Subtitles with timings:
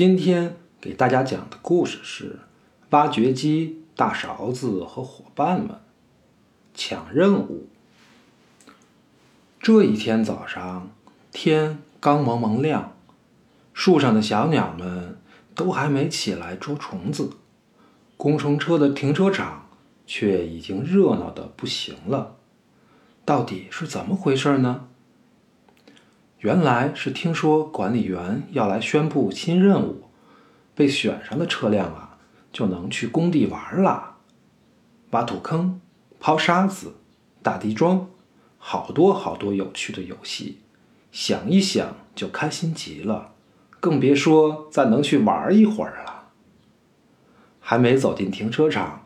[0.00, 2.38] 今天给大家讲的故事是
[2.88, 5.78] 挖掘机大勺子和伙伴们
[6.72, 7.68] 抢任务。
[9.60, 10.90] 这一天早上，
[11.30, 12.94] 天刚蒙蒙亮，
[13.74, 15.18] 树上的小鸟们
[15.54, 17.32] 都还没起来捉虫子，
[18.16, 19.66] 工程车的停车场
[20.06, 22.36] 却已经热闹的不行了。
[23.26, 24.88] 到底是怎么回事呢？
[26.40, 30.04] 原来是听说管理员要来宣布新任务，
[30.74, 32.08] 被选上的车辆啊。
[32.52, 34.16] 就能去工地玩啦，
[35.10, 35.80] 挖土坑、
[36.18, 36.96] 抛沙子、
[37.44, 38.08] 打地桩，
[38.58, 40.58] 好多好多有趣的游戏，
[41.12, 43.34] 想一想就开心极了，
[43.78, 46.24] 更别说再能去玩一会儿了。
[47.60, 49.02] 还没走进停车场，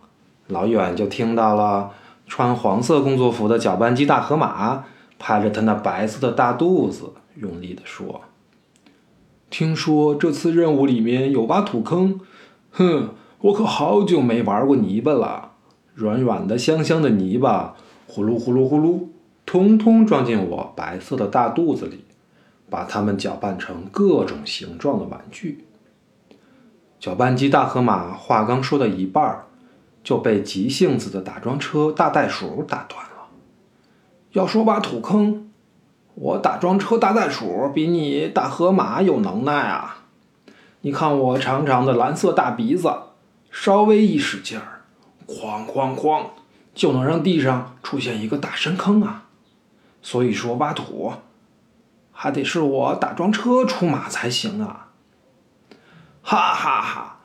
[0.47, 1.93] 老远就听到了
[2.27, 4.87] 穿黄色工作服的搅拌机大河马
[5.25, 7.15] 拍着他那白色的大肚子。
[7.37, 8.21] 用力地说
[9.49, 12.21] ：“听说这次任务里面有挖土坑，
[12.73, 13.09] 哼，
[13.41, 15.53] 我可好久没玩过泥巴了。
[15.95, 17.75] 软软的、香香的泥巴，
[18.07, 19.07] 呼噜呼噜呼噜，
[19.47, 22.05] 通通装进我白色的大肚子里，
[22.69, 25.65] 把它们搅拌成各种形状的玩具。”
[27.01, 29.47] 搅拌机大河马话刚说到一半，
[30.03, 33.03] 就被急性子的打桩车大袋鼠打断。
[34.35, 35.49] 要说挖土坑。
[36.15, 40.05] 我打桩车大袋鼠比你大河马有能耐啊！
[40.83, 42.93] 你看我长长的蓝色大鼻子，
[43.51, 44.83] 稍微一使劲儿，
[45.27, 46.27] 哐哐哐，
[46.75, 49.25] 就能让地上出现一个大深坑啊！
[50.03, 51.13] 所以说挖土，
[52.13, 54.91] 还得是我打桩车出马才行啊！
[56.23, 57.21] 哈哈哈，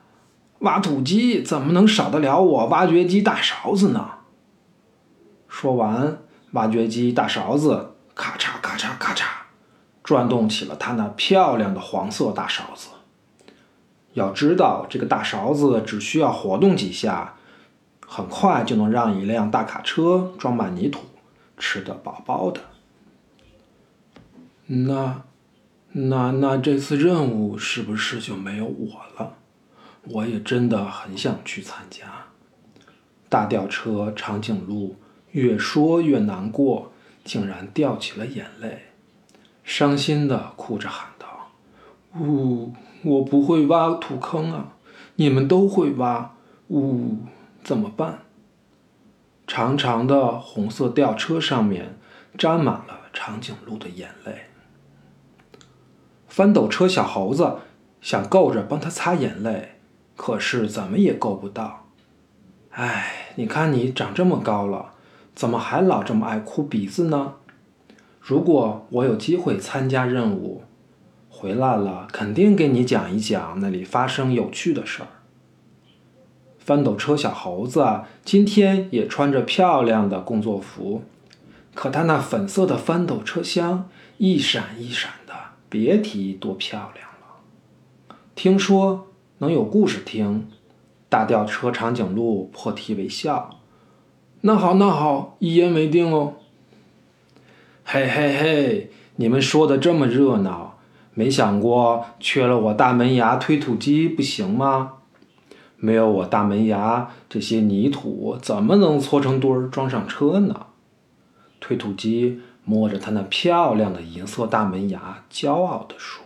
[0.60, 4.10] 挖土机怎么能少得了我挖掘机大勺子呢？
[5.48, 6.20] 说完，
[6.52, 7.92] 挖掘机大勺子。
[8.16, 9.24] 咔嚓咔嚓咔嚓，
[10.04, 12.90] 转动起了它那漂亮的黄色大勺子。
[14.12, 17.36] 要知道，这个大勺子只需要活动几下，
[18.06, 21.06] 很快就能让一辆大卡车装满泥土，
[21.58, 22.60] 吃得饱饱的。
[24.66, 25.22] 那、
[25.94, 29.36] 那、那这次任务是不是就没有我了？
[30.04, 32.06] 我也真的很想去参加。
[33.30, 34.98] 大吊车长颈鹿
[35.32, 36.92] 越说越难过。
[37.26, 38.86] 竟然掉起了眼泪，
[39.64, 41.52] 伤心的哭着喊道
[42.20, 42.74] ：“呜，
[43.04, 44.74] 我不会挖土坑啊！
[45.16, 46.34] 你们都会挖，
[46.70, 47.18] 呜，
[47.64, 48.22] 怎么办？”
[49.46, 52.00] 长长的红色吊车上面
[52.36, 54.46] 沾满了长颈鹿的眼泪。
[56.28, 57.58] 翻斗车小猴子
[58.02, 59.76] 想够着帮他擦眼泪，
[60.16, 61.86] 可是怎么也够不到。
[62.72, 64.94] 哎，你看你长这么高了。
[65.40, 67.36] 怎么还老这么爱哭鼻子呢？
[68.20, 70.64] 如果我有机会参加任务，
[71.30, 75.08] 回来了肯定给你讲一讲那里发生有趣的事儿。
[76.58, 81.04] 翻斗车小猴子今天也穿着漂亮的工作服，
[81.74, 85.34] 可他那粉色的翻斗车厢一闪一闪的，
[85.70, 88.18] 别提多漂亮了。
[88.36, 89.08] 听说
[89.38, 90.50] 能有故事听，
[91.08, 93.59] 大吊车长颈鹿破涕为笑。
[94.42, 96.36] 那好，那好，一言为定哦。
[97.84, 100.78] 嘿嘿嘿，你们说的这么热闹，
[101.14, 104.94] 没想过缺了我大门牙推土机不行吗？
[105.76, 110.68] 没有我大门牙，这些泥土怎么能搓成堆儿装上车呢？
[111.60, 116.24] 推土机摸着它那漂亮的银色大门牙，骄傲地说：“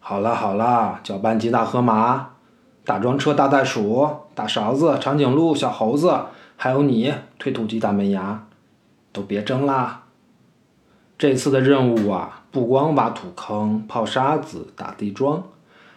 [0.00, 2.30] 好了好了，搅拌机大河马，
[2.82, 6.18] 打桩车大袋鼠，大勺子长颈鹿，小猴子。”
[6.56, 8.46] 还有你，推土机大门牙，
[9.12, 10.04] 都别争啦！
[11.18, 15.44] 这次的任务啊，不光挖土坑、抛沙子、打地桩，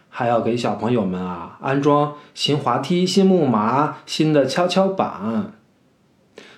[0.09, 5.53] 还要给小朋友们啊安装新滑梯、新木马、新的跷跷板。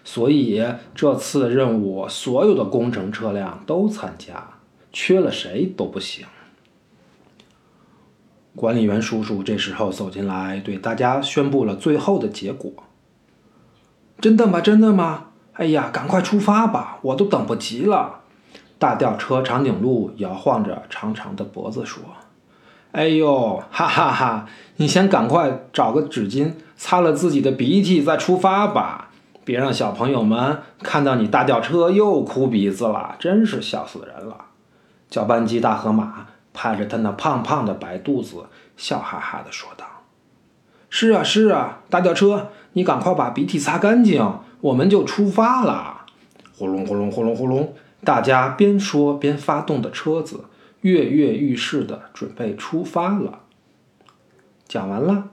[0.04, 0.64] 所以
[0.96, 4.56] 这次的任务，所有的工程车辆都参加，
[4.92, 6.26] 缺了谁都不行。
[8.56, 12.72] 管理员叔叔这时候走进来，对大家宣布了最后的结果。
[14.22, 14.62] 真的吗？
[14.62, 15.26] 真的吗？
[15.54, 18.20] 哎呀，赶快出发吧，我都等不及了。
[18.78, 22.04] 大吊车长颈鹿摇晃着长长的脖子说
[22.94, 24.48] ：“哎呦，哈哈哈！
[24.78, 29.10] 你先赶快找个纸巾擦了自己的鼻涕再出发吧，
[29.44, 34.46] 别让小朋友们看到你大吊车又哭鼻子了，真是笑死人了。”
[35.10, 38.46] 搅拌机大河马拍着他那胖胖的白肚子，
[38.78, 39.86] 笑哈哈地说道。
[40.92, 44.22] 是啊是啊，大吊车，你赶快把鼻涕擦干净，
[44.60, 46.02] 我们就出发了。
[46.56, 47.74] 呼隆呼隆呼隆呼隆，
[48.04, 50.44] 大家边说边发动的车子，
[50.82, 53.40] 跃跃欲试的准备出发了。
[54.68, 55.30] 讲完了。